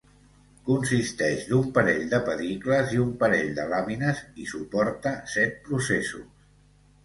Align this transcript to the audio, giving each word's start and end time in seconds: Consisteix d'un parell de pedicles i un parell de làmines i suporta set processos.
Consisteix 0.69 1.43
d'un 1.49 1.67
parell 1.75 2.07
de 2.15 2.21
pedicles 2.31 2.97
i 2.97 3.03
un 3.05 3.13
parell 3.21 3.53
de 3.61 3.69
làmines 3.75 4.25
i 4.47 4.49
suporta 4.57 5.15
set 5.39 5.65
processos. 5.71 6.29